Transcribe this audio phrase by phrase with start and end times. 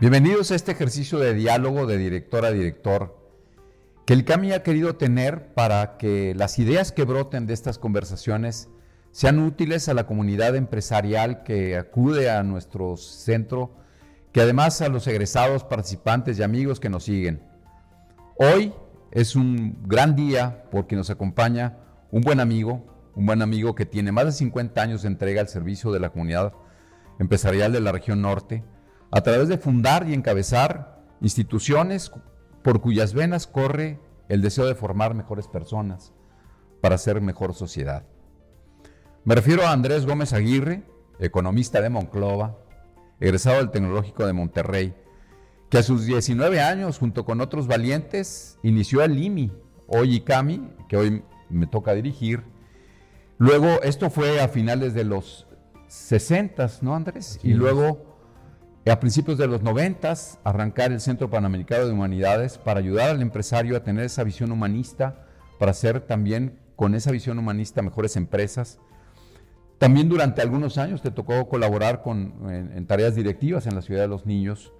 [0.00, 3.18] Bienvenidos a este ejercicio de diálogo de director a director
[4.06, 8.68] que el CAMI ha querido tener para que las ideas que broten de estas conversaciones
[9.10, 13.74] sean útiles a la comunidad empresarial que acude a nuestro centro,
[14.30, 17.42] que además a los egresados, participantes y amigos que nos siguen.
[18.36, 18.72] Hoy
[19.10, 21.76] es un gran día porque nos acompaña
[22.12, 25.48] un buen amigo, un buen amigo que tiene más de 50 años de entrega al
[25.48, 26.52] servicio de la comunidad
[27.18, 28.62] empresarial de la región norte,
[29.10, 32.12] a través de fundar y encabezar instituciones
[32.62, 36.12] por cuyas venas corre el deseo de formar mejores personas
[36.80, 38.04] para hacer mejor sociedad.
[39.24, 40.84] Me refiero a Andrés Gómez Aguirre,
[41.18, 42.58] economista de Monclova,
[43.20, 44.94] egresado del Tecnológico de Monterrey,
[45.70, 49.52] que a sus 19 años, junto con otros valientes, inició el IMI,
[49.86, 52.42] hoy ICAMI, que hoy me toca dirigir.
[53.38, 55.46] Luego, esto fue a finales de los
[55.88, 57.38] 60, ¿no, Andrés?
[57.42, 58.07] y luego
[58.86, 63.76] a principios de los 90 arrancar el Centro Panamericano de Humanidades para ayudar al empresario
[63.76, 65.26] a tener esa visión humanista,
[65.58, 68.78] para hacer también con esa visión humanista mejores empresas.
[69.78, 74.08] También durante algunos años te tocó colaborar con, en, tareas directivas en la Ciudad de
[74.08, 74.72] los Niños.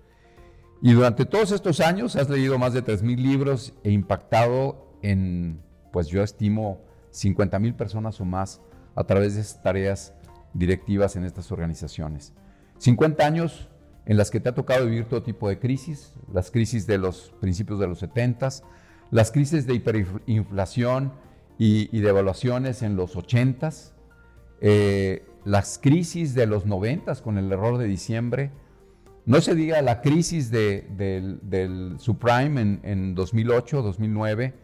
[0.81, 5.61] Y durante todos estos años has leído más de 3.000 libros e impactado en,
[5.93, 6.81] pues yo estimo,
[7.13, 8.61] 50.000 personas o más
[8.95, 10.15] a través de esas tareas
[10.55, 12.33] directivas en estas organizaciones.
[12.79, 13.69] 50 años
[14.09, 17.35] en las que te ha tocado vivir todo tipo de crisis, las crisis de los
[17.41, 18.49] principios de los 70,
[19.11, 21.13] las crisis de hiperinflación
[21.59, 23.71] y, y devaluaciones en los 80,
[24.63, 28.51] eh, las crisis de los 90 con el error de diciembre,
[29.27, 34.55] no se diga la crisis del subprime en, en 2008, 2009,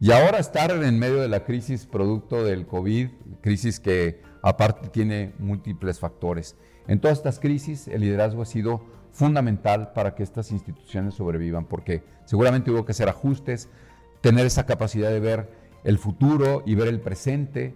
[0.00, 3.10] y ahora estar en medio de la crisis producto del COVID,
[3.42, 6.56] crisis que aparte tiene múltiples factores.
[6.88, 12.02] En todas estas crisis, el liderazgo ha sido fundamental para que estas instituciones sobrevivan, porque
[12.24, 13.68] seguramente hubo que hacer ajustes,
[14.20, 15.50] tener esa capacidad de ver
[15.84, 17.74] el futuro y ver el presente,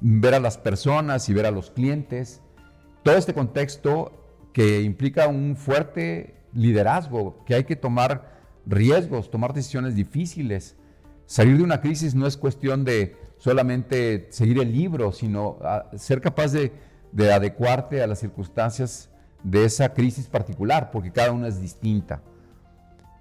[0.00, 2.42] ver a las personas y ver a los clientes.
[3.02, 9.94] Todo este contexto que implica un fuerte liderazgo, que hay que tomar riesgos, tomar decisiones
[9.94, 10.76] difíciles.
[11.26, 16.20] Salir de una crisis no es cuestión de solamente seguir el libro, sino ah, ser
[16.20, 16.72] capaz de
[17.16, 19.08] de adecuarte a las circunstancias
[19.42, 22.22] de esa crisis particular, porque cada una es distinta.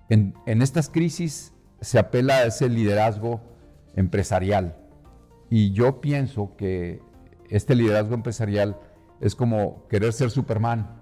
[0.09, 3.41] En, estas crisis se apela a ese liderazgo
[3.95, 4.75] empresarial.
[5.49, 7.01] Y yo pienso que
[7.49, 8.77] este liderazgo empresarial
[9.21, 11.01] es como querer ser Superman,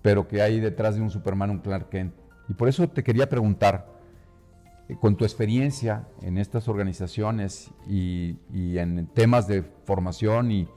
[0.00, 2.14] pero que hay detrás de un Superman un Clark Kent.
[2.48, 3.97] Y por eso te quería preguntar,
[4.96, 10.68] con tu experiencia en estas organizaciones y, y en temas de formación y,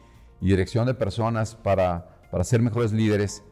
[0.41, 3.43] y dirección de personas para, para ser mejores líderes.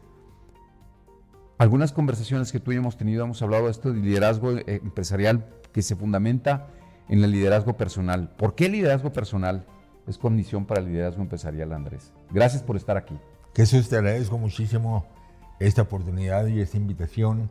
[1.58, 5.46] Algunas conversaciones que tú y hemos tenido hemos hablado de esto de liderazgo eh, empresarial
[5.72, 6.68] que se fundamenta
[7.08, 8.30] en el liderazgo personal.
[8.36, 9.66] ¿Por qué el liderazgo personal
[10.06, 12.12] es condición para el liderazgo empresarial, Andrés?
[12.30, 13.16] Gracias por estar aquí.
[13.54, 15.06] Jesús, te agradezco muchísimo
[15.58, 17.50] esta oportunidad y esta invitación.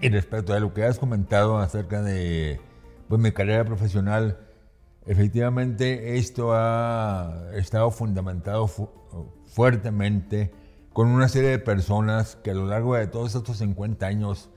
[0.00, 2.60] Y respecto a lo que has comentado acerca de
[3.08, 4.38] pues, mi carrera profesional,
[5.06, 8.70] Efectivamente, esto ha estado fundamentado
[9.46, 10.50] fuertemente
[10.94, 14.48] con una serie de personas que a lo largo de todos estos 50 años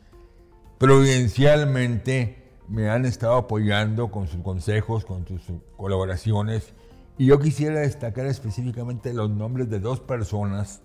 [0.78, 5.42] providencialmente me han estado apoyando con sus consejos, con sus
[5.76, 6.74] colaboraciones.
[7.18, 10.82] Y yo quisiera destacar específicamente los nombres de dos personas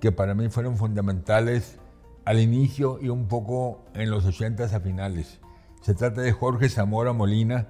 [0.00, 1.78] que para mí fueron fundamentales
[2.28, 5.40] al inicio y un poco en los 80 a finales.
[5.80, 7.68] Se trata de Jorge Zamora Molina,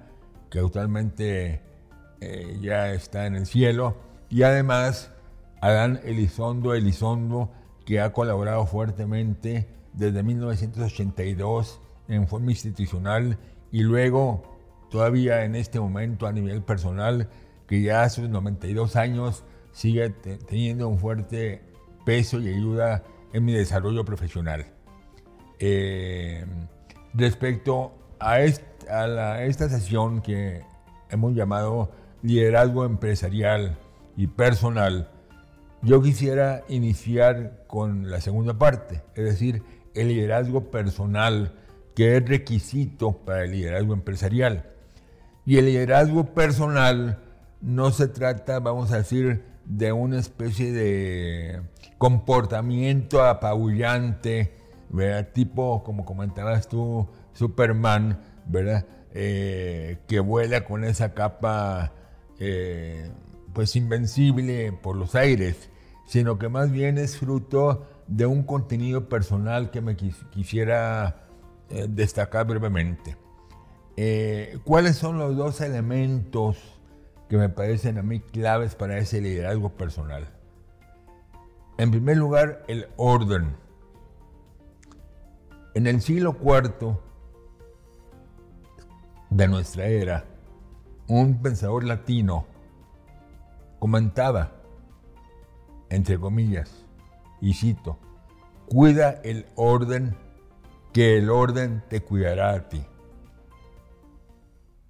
[0.49, 1.61] que actualmente
[2.19, 3.95] eh, ya está en el cielo,
[4.29, 5.13] y además
[5.61, 7.53] Adán Elizondo Elizondo,
[7.85, 13.37] que ha colaborado fuertemente desde 1982 en forma institucional
[13.71, 14.43] y luego
[14.91, 17.29] todavía en este momento a nivel personal,
[17.65, 21.61] que ya a sus 92 años sigue teniendo un fuerte
[22.03, 24.65] peso y ayuda en mi desarrollo profesional.
[25.59, 26.45] Eh,
[27.13, 30.63] respecto a, a esta sesión que
[31.09, 31.91] hemos llamado
[32.21, 33.77] liderazgo empresarial
[34.15, 35.09] y personal,
[35.81, 41.53] yo quisiera iniciar con la segunda parte, es decir, el liderazgo personal,
[41.95, 44.65] que es requisito para el liderazgo empresarial.
[45.45, 47.19] Y el liderazgo personal
[47.61, 51.61] no se trata, vamos a decir, de una especie de
[51.99, 54.55] comportamiento apabullante,
[55.33, 58.87] tipo, como comentabas tú, Superman, ¿verdad?
[59.13, 61.91] Eh, que vuela con esa capa
[62.39, 63.11] eh,
[63.53, 65.69] pues invencible por los aires,
[66.07, 71.27] sino que más bien es fruto de un contenido personal que me quisiera
[71.69, 73.17] eh, destacar brevemente.
[74.63, 76.57] ¿Cuáles son los dos elementos
[77.27, 80.38] que me parecen a mí claves para ese liderazgo personal?
[81.79, 83.55] En primer lugar, el orden.
[85.73, 86.97] En el siglo IV
[89.29, 90.25] de nuestra era,
[91.07, 92.45] un pensador latino
[93.79, 94.51] comentaba,
[95.89, 96.85] entre comillas,
[97.39, 97.97] y cito,
[98.67, 100.17] cuida el orden,
[100.91, 102.83] que el orden te cuidará a ti.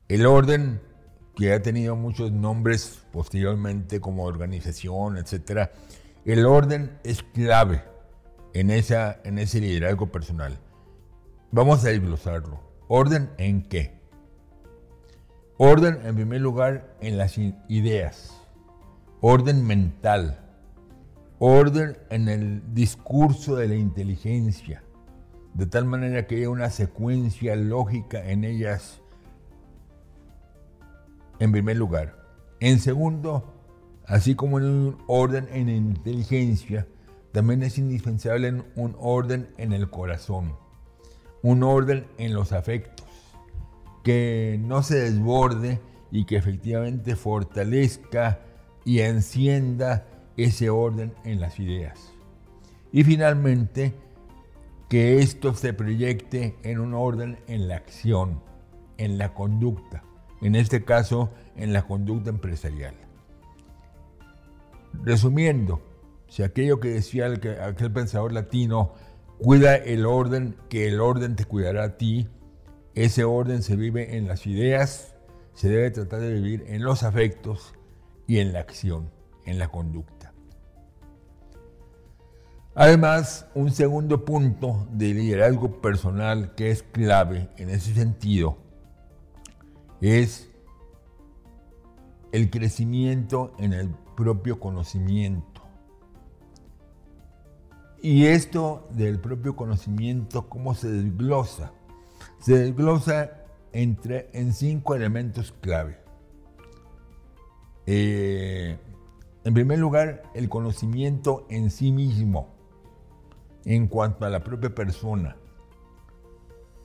[0.08, 0.82] El orden,
[1.36, 5.70] que ha tenido muchos nombres posteriormente como organización, etc.,
[6.26, 7.84] el orden es clave
[8.54, 10.58] en, esa, en ese liderazgo personal.
[11.52, 12.60] Vamos a desglosarlo.
[12.88, 14.00] ¿Orden en qué?
[15.58, 17.38] Orden, en primer lugar, en las
[17.68, 18.36] ideas.
[19.22, 20.50] Orden mental
[21.40, 24.84] orden en el discurso de la inteligencia,
[25.54, 29.02] de tal manera que haya una secuencia lógica en ellas,
[31.40, 32.18] en primer lugar.
[32.60, 33.59] En segundo,
[34.10, 36.88] así como en un orden en inteligencia,
[37.32, 40.56] también es indispensable un orden en el corazón,
[41.44, 43.06] un orden en los afectos,
[44.04, 45.80] que no se desborde
[46.12, 48.40] y que efectivamente fortalezca
[48.84, 50.08] y encienda
[50.38, 52.12] ese orden en las ideas.
[52.92, 53.94] Y finalmente,
[54.90, 58.42] que esto se proyecte en un orden en la acción,
[58.98, 60.04] en la conducta,
[60.42, 63.09] en este caso en la conducta empresarial.
[65.04, 65.82] Resumiendo,
[66.28, 68.94] si aquello que decía aquel pensador latino,
[69.38, 72.28] cuida el orden, que el orden te cuidará a ti,
[72.96, 75.16] ese orden se vive en las ideas,
[75.54, 77.74] se debe tratar de vivir en los afectos
[78.28, 79.10] y en la acción,
[79.46, 80.34] en la conducta.
[82.76, 88.58] Además, un segundo punto de liderazgo personal que es clave en ese sentido
[90.02, 90.50] es
[92.32, 95.62] el crecimiento en el propio conocimiento.
[98.02, 101.72] Y esto del propio conocimiento, ¿cómo se desglosa?
[102.40, 103.32] Se desglosa
[103.72, 106.00] entre, en cinco elementos clave.
[107.86, 108.78] Eh,
[109.46, 112.50] en primer lugar, el conocimiento en sí mismo
[113.64, 115.38] en cuanto a la propia persona.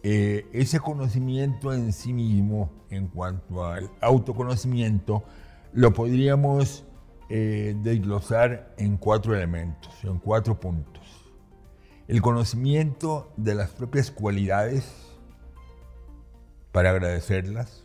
[0.04, 5.24] Eh, ese conocimiento en sí mismo, en cuanto al autoconocimiento,
[5.72, 6.84] lo podríamos
[7.28, 11.02] eh, desglosar en cuatro elementos, en cuatro puntos.
[12.06, 14.92] El conocimiento de las propias cualidades
[16.72, 17.84] para agradecerlas.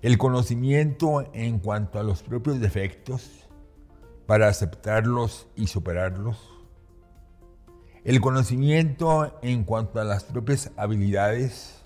[0.00, 3.48] El conocimiento en cuanto a los propios defectos
[4.26, 6.52] para aceptarlos y superarlos
[8.04, 11.80] el conocimiento en cuanto a las propias habilidades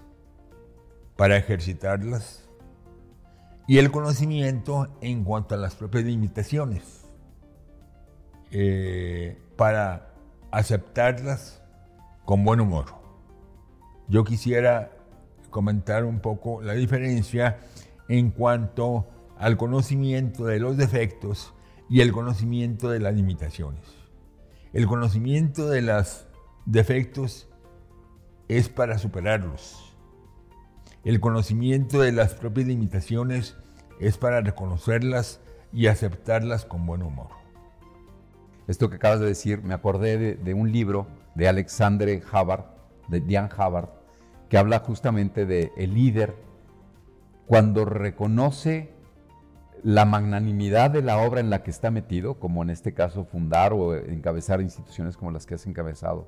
[1.15, 2.46] para ejercitarlas
[3.67, 7.07] y el conocimiento en cuanto a las propias limitaciones
[8.51, 10.15] eh, para
[10.53, 11.63] aceptarlas
[12.25, 12.87] con buen humor.
[14.09, 14.93] Yo quisiera
[15.51, 17.59] comentar un poco la diferencia
[18.09, 19.07] en cuanto
[19.39, 21.53] al conocimiento de los defectos
[21.89, 23.83] y el conocimiento de las limitaciones.
[24.73, 26.27] El conocimiento de los
[26.67, 27.49] defectos
[28.49, 29.86] es para superarlos.
[31.07, 33.55] El conocimiento de las propias limitaciones
[34.01, 35.39] es para reconocerlas
[35.73, 37.29] y aceptarlas con buen humor.
[38.67, 42.65] Esto que acabas de decir, me acordé de, un libro de Alexandre Havard,
[43.07, 43.91] de Diane Havard,
[44.49, 46.35] que habla justamente de el líder
[47.47, 48.93] cuando reconoce
[49.85, 53.73] la magnanimidad de la obra en la que está metido, como en este caso fundar
[53.73, 56.27] o encabezar instituciones como las que has encabezado,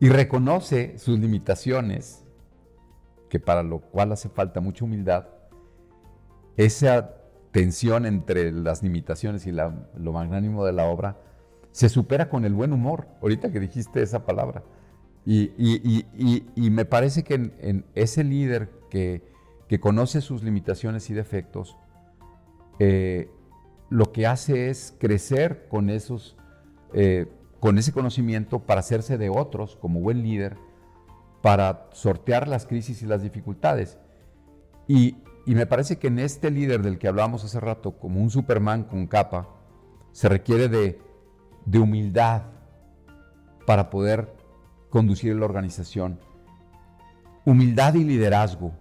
[0.00, 2.25] y reconoce sus limitaciones,
[3.28, 5.26] que para lo cual hace falta mucha humildad,
[6.56, 7.16] esa
[7.50, 11.16] tensión entre las limitaciones y lo magnánimo de la obra
[11.72, 14.62] se supera con el buen humor, ahorita que dijiste esa palabra.
[15.26, 19.22] Y, me parece que en, ese líder que,
[19.80, 21.76] conoce sus limitaciones y defectos,
[22.78, 23.28] eh,
[23.90, 26.36] lo que hace es crecer con, esos,
[26.94, 27.26] eh,
[27.60, 30.56] con ese conocimiento para hacerse de otros como buen líder,
[31.46, 33.98] para sortear las crisis y las dificultades.
[34.88, 38.82] Y, me parece que en este líder del que hablábamos hace rato, como un Superman
[38.82, 39.46] con capa,
[40.10, 41.00] se requiere de,
[41.78, 42.42] humildad
[43.64, 44.34] para poder
[44.90, 46.18] conducir la organización.
[47.44, 48.72] Humildad y liderazgo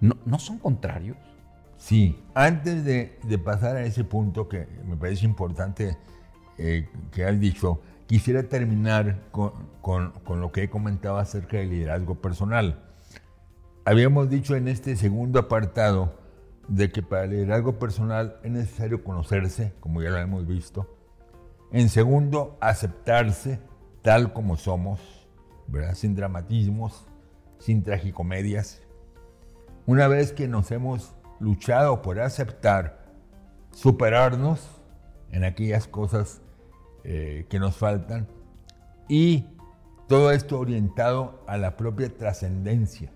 [0.00, 1.16] no son contrarios.
[1.76, 5.96] Sí, antes de, pasar a ese punto que me parece importante
[6.58, 11.70] eh, que has dicho, quisiera terminar con, con, con lo que he comentado acerca del
[11.70, 12.82] liderazgo personal.
[13.84, 16.14] Habíamos dicho en este segundo apartado
[16.68, 20.96] de que para el liderazgo personal es necesario conocerse, como ya lo hemos visto.
[21.72, 23.58] En segundo, aceptarse
[24.02, 25.00] tal como somos,
[25.66, 25.94] ¿verdad?
[25.94, 27.06] sin dramatismos,
[27.58, 28.80] sin tragicomedias.
[29.86, 33.04] Una vez que nos hemos luchado por aceptar,
[33.70, 34.60] superarnos
[35.30, 36.40] en aquellas cosas
[37.04, 38.26] eh, que nos faltan.
[39.08, 39.46] Y
[40.08, 43.12] todo esto orientado a la propia trascendencia,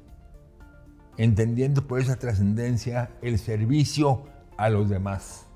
[1.17, 4.25] entendiendo por esa trascendencia el servicio
[4.57, 5.47] a los demás.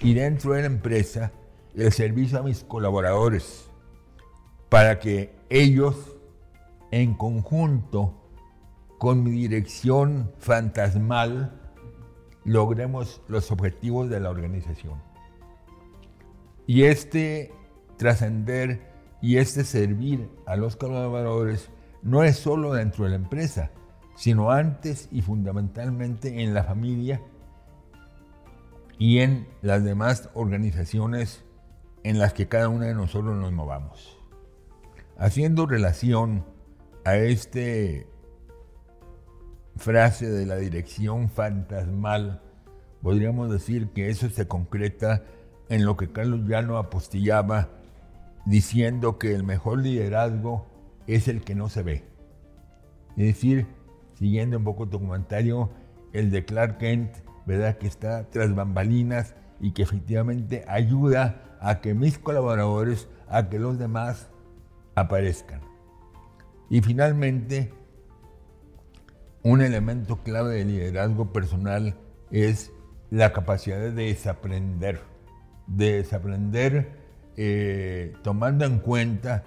[0.00, 1.32] Y dentro de la empresa
[1.74, 3.68] el servicio a mis colaboradores.
[4.68, 6.16] Para que ellos
[6.90, 8.14] en conjunto
[8.98, 11.58] con mi dirección fantasmal
[12.44, 15.02] logremos los objetivos de la organización.
[16.66, 17.52] Y este
[18.02, 18.80] trascender
[19.20, 21.70] y este servir a los colaboradores
[22.02, 23.70] no es solo dentro de la empresa,
[24.16, 27.22] sino antes y fundamentalmente en la familia
[28.98, 31.44] y en las demás organizaciones
[32.02, 34.18] en las que cada uno de nosotros nos movamos.
[35.16, 36.44] Haciendo relación
[37.04, 38.08] a este
[39.76, 42.42] frase de la dirección fantasmal,
[43.00, 45.22] podríamos decir que eso se concreta
[45.68, 47.68] en lo que Carlos Llano apostillaba
[48.44, 50.66] diciendo que el mejor liderazgo
[51.06, 52.04] es el que no se ve.
[53.16, 53.66] Es decir,
[54.14, 55.70] siguiendo un poco tu comentario,
[56.12, 57.76] el de Clark Kent, ¿verdad?
[57.78, 63.78] Que está tras bambalinas y que efectivamente ayuda a que mis colaboradores, a que los
[63.78, 64.28] demás
[64.94, 65.60] aparezcan.
[66.68, 67.72] Y finalmente,
[69.42, 71.96] un elemento clave del liderazgo personal
[72.30, 72.72] es
[73.10, 75.00] la capacidad de desaprender.
[75.66, 77.01] De desaprender
[77.36, 79.44] eh, tomando en cuenta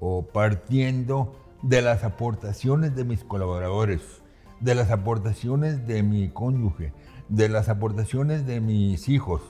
[0.00, 4.22] o partiendo de las aportaciones de mis colaboradores,
[4.60, 6.92] de las aportaciones de mi cónyuge,
[7.28, 9.42] de las aportaciones de mis hijos,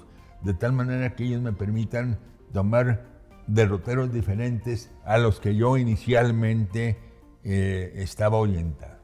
[0.42, 2.18] de tal manera que ellos me permitan
[2.52, 3.06] tomar
[3.46, 6.98] derroteros diferentes a los que yo inicialmente
[7.44, 8.98] eh, estaba orientado.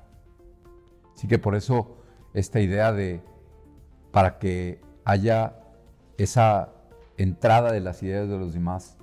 [1.14, 1.96] Así que por eso
[2.34, 3.22] esta idea de,
[4.12, 5.56] para que haya
[6.18, 6.73] esa
[7.16, 8.96] entrada de las ideas de los demás,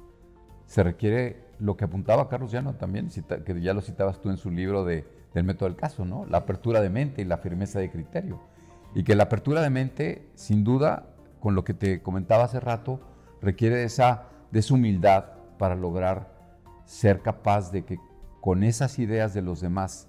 [0.65, 3.09] se requiere lo que apuntaba Carlos Llano también,
[3.45, 6.25] que ya lo citabas tú en su libro de, del método del caso, ¿no?
[6.25, 8.41] La apertura de mente y la firmeza de criterio.
[8.95, 11.07] Y que la apertura de mente, sin duda,
[11.39, 12.99] con lo que te comentaba hace rato,
[13.41, 15.25] requiere esa, de esa humildad
[15.57, 16.31] para lograr
[16.85, 17.99] ser capaz de que
[18.41, 20.07] con esas ideas de los demás,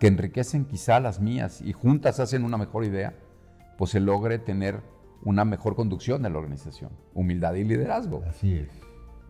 [0.00, 3.14] que enriquecen quizá las mías y juntas hacen una mejor idea,
[3.78, 4.80] pues se logre tener
[5.24, 6.90] una mejor conducción de la organización.
[7.14, 8.22] Humildad y liderazgo.
[8.28, 8.68] Así es.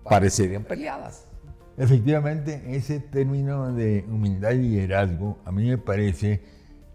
[0.05, 1.29] Parecerían peleadas.
[1.77, 6.43] Efectivamente, ese término de humildad y liderazgo, a mí me parece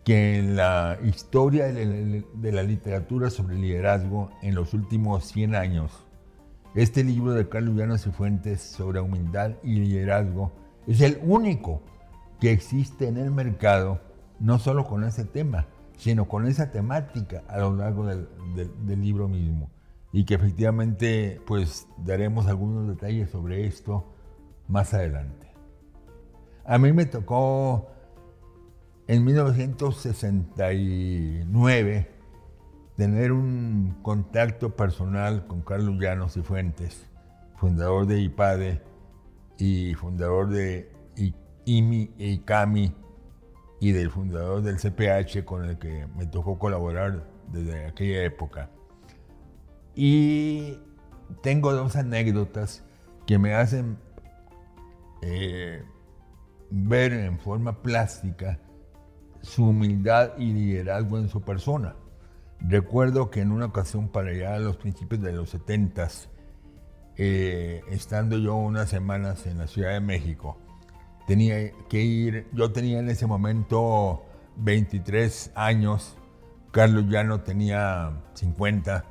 [0.03, 5.91] que en la historia de la, literatura sobre liderazgo en los últimos 100 años,
[6.75, 10.53] este libro de Carlos Llanos y Fuentes sobre humildad y liderazgo
[10.85, 11.81] es el único
[12.39, 13.99] que existe en el mercado,
[14.39, 15.65] no solo con ese tema,
[15.97, 18.27] sino con esa temática a lo largo del,
[19.01, 19.71] libro mismo.
[20.13, 24.05] Y que efectivamente pues daremos algunos detalles sobre esto
[24.67, 25.51] más adelante.
[26.65, 27.89] A mí me tocó
[29.07, 32.07] en 1969
[32.95, 37.05] tener un contacto personal con Carlos Llanos y Fuentes,
[37.55, 38.81] fundador de IPADE
[39.57, 40.91] y fundador de
[41.65, 42.95] IMI e ICAMI
[43.79, 48.69] y del fundador del CPH con el que me tocó colaborar desde aquella época.
[49.95, 50.79] Y
[51.41, 52.83] tengo dos anécdotas
[53.25, 53.97] que me hacen
[55.21, 55.83] eh,
[56.69, 58.59] ver en forma plástica
[59.41, 61.95] su humildad y liderazgo en su persona.
[62.59, 66.07] Recuerdo que en una ocasión para allá a los principios de los 70,
[67.17, 70.57] eh, estando yo unas semanas en la Ciudad de México,
[71.27, 76.17] tenía que ir, yo tenía en ese momento 23 años,
[76.71, 79.03] Carlos ya no tenía 50,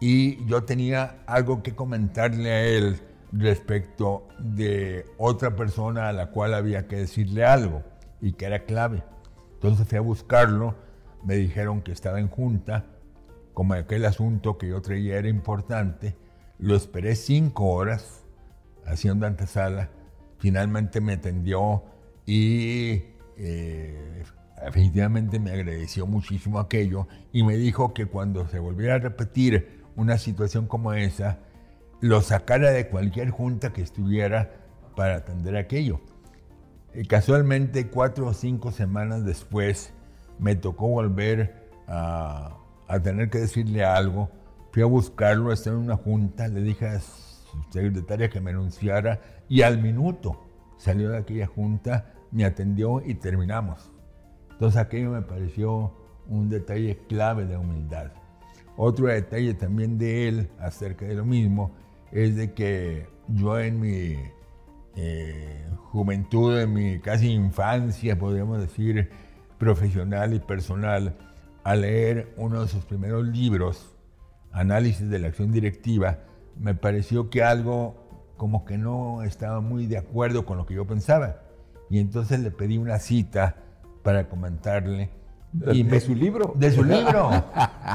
[0.00, 3.00] y yo tenía algo que comentarle a él
[3.32, 7.82] respecto de otra persona a la cual había que decirle algo
[8.20, 9.02] y que era clave.
[9.54, 10.76] Entonces fui a buscarlo,
[11.24, 12.86] me dijeron que estaba en junta,
[13.52, 16.16] como aquel asunto que yo traía era importante,
[16.60, 18.24] lo esperé cinco horas
[18.86, 19.90] haciendo antesala
[20.38, 21.82] finalmente me atendió
[22.26, 23.02] y
[23.36, 24.22] eh,
[24.66, 30.18] efectivamente me agradeció muchísimo aquello y me dijo que cuando se volviera a repetir una
[30.18, 31.38] situación como esa,
[32.00, 34.52] lo sacara de cualquier junta que estuviera
[34.94, 36.00] para atender aquello.
[36.94, 39.92] Y casualmente, cuatro o cinco semanas después,
[40.38, 42.56] me tocó volver a,
[43.02, 44.30] tener que decirle algo.
[44.72, 46.86] Fui a buscarlo, estaba en una junta, le dije
[47.70, 53.90] secretaria que me anunciara y al minuto salió de aquella junta, me atendió y terminamos.
[54.50, 55.92] Entonces aquello me pareció
[56.26, 58.12] un detalle clave de humildad.
[58.76, 61.72] Otro detalle también de él acerca de lo mismo
[62.12, 64.16] es de que yo en mi
[64.96, 69.10] eh, juventud, en mi casi infancia, podríamos decir,
[69.58, 71.16] profesional y personal,
[71.64, 73.94] al leer uno de sus primeros libros,
[74.52, 76.20] Análisis de la Acción Directiva,
[76.60, 80.86] me pareció que algo como que no estaba muy de acuerdo con lo que yo
[80.86, 81.42] pensaba.
[81.90, 83.56] Y entonces le pedí una cita
[84.02, 85.10] para comentarle.
[85.52, 86.52] ¿De, de su libro?
[86.56, 87.30] De su libro.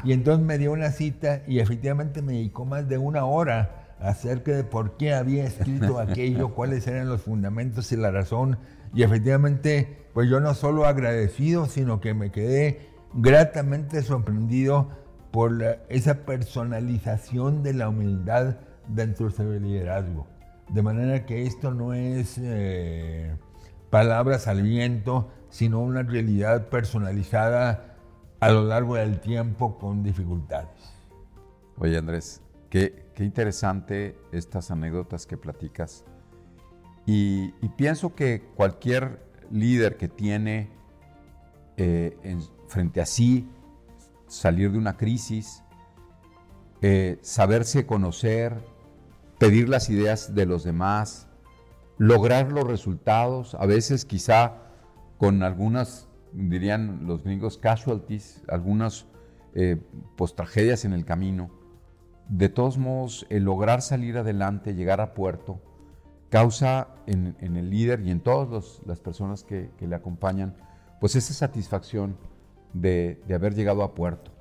[0.04, 4.52] y entonces me dio una cita y efectivamente me dedicó más de una hora acerca
[4.52, 8.58] de por qué había escrito aquello, cuáles eran los fundamentos y la razón.
[8.94, 14.90] Y efectivamente, pues yo no solo agradecido, sino que me quedé gratamente sorprendido
[15.34, 20.28] por esa personalización de la humildad dentro del liderazgo.
[20.70, 23.36] De manera que esto no es eh,
[23.90, 27.98] palabras al viento, sino una realidad personalizada
[28.42, 30.94] a lo largo del tiempo con dificultades.
[31.80, 36.06] Oye Andrés, qué, qué interesante estas anécdotas que platicas.
[37.08, 40.70] Y, pienso que cualquier líder que tiene
[41.78, 42.16] eh,
[42.68, 43.50] frente a sí
[44.34, 45.64] salir de una crisis,
[46.82, 48.62] eh, saberse conocer,
[49.38, 51.28] pedir las ideas de los demás,
[51.98, 54.56] lograr los resultados, a veces quizá
[55.18, 59.06] con algunas, dirían los gringos, casualties, algunas
[59.54, 59.82] eh,
[60.36, 61.52] tragedias en el camino.
[62.28, 65.62] De todos modos, el lograr salir adelante, llegar a puerto,
[66.30, 70.56] causa en, el líder y en todas las personas que, le acompañan,
[71.00, 72.18] pues esa satisfacción
[72.74, 74.32] de, haber llegado a puerto,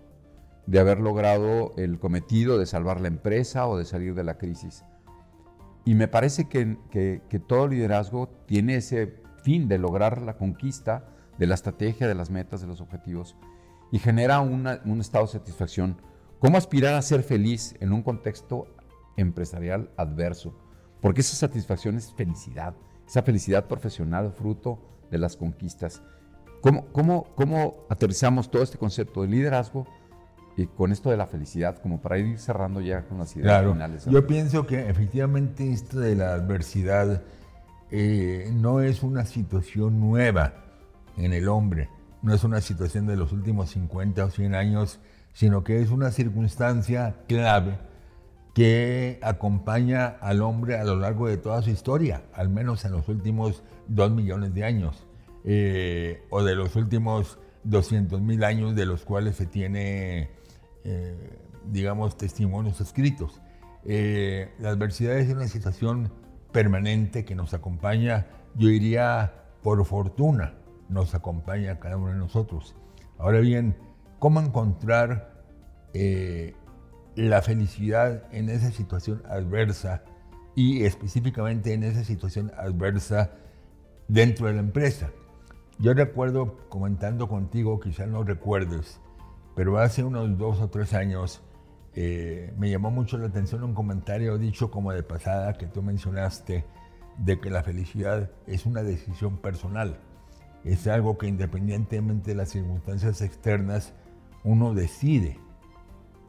[0.67, 4.85] de haber logrado el cometido de salvar la empresa o de salir de la crisis.
[5.85, 11.07] Y me parece que, todo liderazgo tiene ese fin de lograr la conquista
[11.39, 13.37] de la estrategia, de las metas, de los objetivos,
[13.91, 15.97] y genera un estado de satisfacción.
[16.39, 18.67] ¿Cómo aspirar a ser feliz en un contexto
[19.17, 20.57] empresarial adverso?
[21.01, 22.75] Porque esa satisfacción es felicidad,
[23.07, 26.03] esa felicidad profesional, fruto de las conquistas.
[26.63, 29.87] ¿Cómo, cómo, cómo aterrizamos todo este concepto de liderazgo
[30.57, 34.05] y con esto de la felicidad, como para ir cerrando ya con las ideas finales.
[34.07, 37.23] Yo pienso que efectivamente esto de la adversidad
[37.91, 40.55] eh, no es una situación nueva
[41.17, 41.89] en el hombre,
[42.23, 45.01] no es una situación de los últimos 50 o 100 años,
[45.33, 47.79] sino que es una circunstancia clave
[48.55, 53.09] que acompaña al hombre a lo largo de toda su historia, al menos en los
[53.09, 55.07] últimos 2 millones de años,
[55.45, 60.31] eh, o de los últimos 200 mil años de los cuales se tiene
[60.85, 63.41] eh, digamos, testimonios escritos.
[63.85, 66.13] Eh, la adversidad es una situación
[66.53, 70.55] permanente que nos acompaña, yo diría, por fortuna,
[70.89, 72.75] nos acompaña a cada uno de nosotros.
[73.19, 73.77] Ahora bien,
[74.19, 75.33] ¿cómo encontrar
[77.15, 80.05] la felicidad en esa situación adversa
[80.55, 83.31] y específicamente en esa situación adversa
[84.09, 85.11] dentro de la empresa?
[85.79, 89.01] Yo recuerdo comentando contigo, quizás no recuerdes,
[89.57, 91.43] pero hace unos dos o tres años
[91.95, 96.65] eh, me llamó mucho la atención un comentario dicho como de pasada que tú mencionaste
[97.19, 99.99] de que la felicidad es una decisión personal.
[100.65, 103.93] Es algo que independientemente de las circunstancias externas,
[104.45, 105.39] uno decide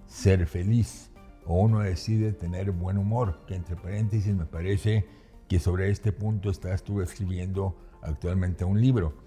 [0.08, 1.12] ser feliz
[1.45, 5.08] o uno decide tener buen humor, que entre paréntesis me parece
[5.47, 9.22] que sobre este punto estás tú escribiendo actualmente un libro.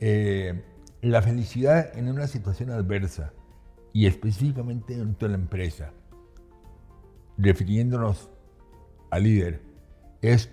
[0.00, 0.62] Eh,
[1.02, 3.32] la felicidad en una situación adversa
[3.92, 5.92] y específicamente dentro de la empresa,
[7.38, 8.30] refiriéndonos
[9.10, 9.62] al líder,
[10.22, 10.50] es,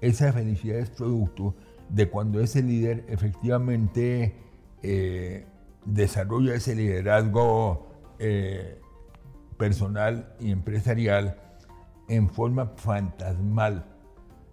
[0.00, 1.54] esa felicidad es producto
[1.88, 4.34] de cuando ese líder efectivamente
[4.82, 5.46] eh,
[5.84, 8.80] desarrolla ese liderazgo eh,
[9.56, 11.38] personal y empresarial
[12.08, 13.86] en forma fantasmal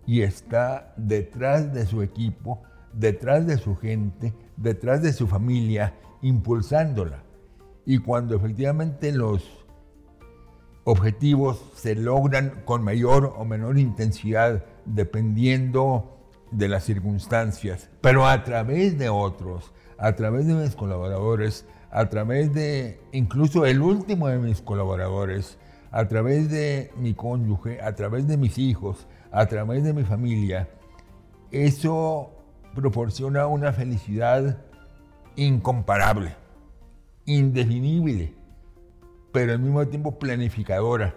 [0.06, 2.64] y está detrás de su equipo,
[2.94, 7.24] detrás de su gente, detrás de su familia, impulsándola.
[7.86, 9.44] Y cuando efectivamente los
[10.84, 16.18] objetivos se logran con mayor o menor intensidad, dependiendo
[16.52, 22.54] de las circunstancias, pero a través de otros, a través de mis colaboradores, a través
[22.54, 25.58] de incluso el último de mis colaboradores,
[25.92, 30.70] a través de mi cónyuge, a través de mis hijos, a través de mi familia,
[31.52, 32.32] eso
[32.76, 34.58] proporciona una felicidad
[35.36, 36.36] incomparable,
[37.26, 38.34] indefinible,
[39.32, 41.16] pero al mismo tiempo planificadora,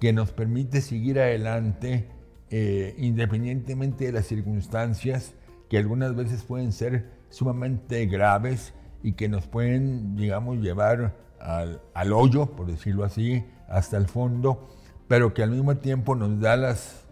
[0.00, 2.08] que nos permite seguir adelante
[2.50, 5.34] eh, independientemente de las circunstancias
[5.70, 12.12] que algunas veces pueden ser sumamente graves y que nos pueden, digamos, llevar al, al
[12.12, 14.68] hoyo, por decirlo así, hasta el fondo,
[15.08, 17.04] pero que al mismo tiempo nos da las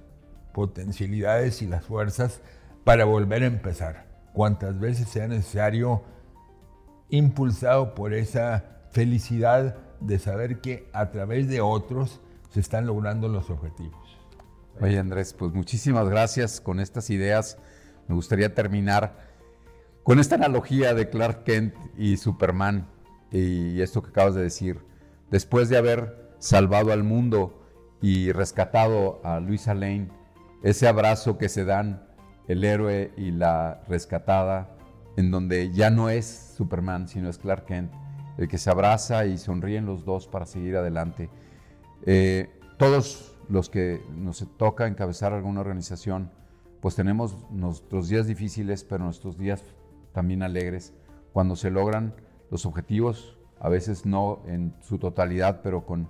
[0.52, 2.42] potencialidades y las fuerzas
[2.84, 6.02] para volver a empezar, cuantas veces sea necesario,
[7.08, 13.50] impulsado por esa felicidad de saber que a través de otros se están logrando los
[13.50, 14.18] objetivos.
[14.80, 17.58] Oye Andrés, pues muchísimas gracias con estas ideas.
[18.08, 19.28] Me gustaría terminar
[20.02, 22.88] con esta analogía de Clark Kent y Superman
[23.30, 24.80] y esto que acabas de decir.
[25.30, 27.62] Después de haber salvado al mundo
[28.00, 30.08] y rescatado a Luisa Lane,
[30.62, 32.08] ese abrazo que se dan
[32.50, 34.70] el héroe y la rescatada,
[35.16, 37.92] en donde ya no es Superman, sino es Clark Kent,
[38.38, 41.30] el que se abraza y sonríen los dos para seguir adelante.
[42.06, 46.32] Eh, todos los que nos toca encabezar alguna organización,
[46.80, 49.62] pues tenemos nuestros días difíciles, pero nuestros días
[50.12, 50.92] también alegres,
[51.32, 52.14] cuando se logran
[52.50, 56.08] los objetivos, a veces no en su totalidad, pero con,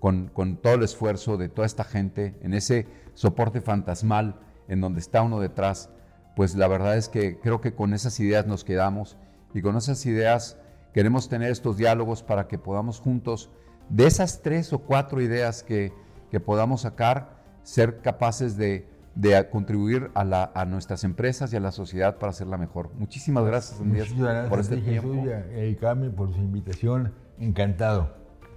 [0.00, 5.00] con, con todo el esfuerzo de toda esta gente, en ese soporte fantasmal en donde
[5.00, 5.90] está uno detrás,
[6.36, 9.16] pues la verdad es que creo que con esas ideas nos quedamos
[9.54, 10.58] y con esas ideas
[10.92, 13.50] queremos tener estos diálogos para que podamos juntos,
[13.88, 15.92] de esas tres o cuatro ideas que,
[16.30, 21.60] que podamos sacar, ser capaces de, de contribuir a, la, a, nuestras empresas y a
[21.60, 22.90] la sociedad para hacerla mejor.
[22.94, 24.12] Muchísimas gracias, Andrés,
[24.48, 25.14] por este tiempo.
[25.14, 27.14] y por su invitación.
[27.38, 28.14] Encantado.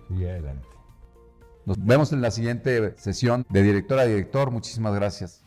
[0.08, 0.68] Sigue adelante.
[1.66, 4.52] Nos vemos en la siguiente sesión de director a director.
[4.52, 5.44] Muchísimas gracias.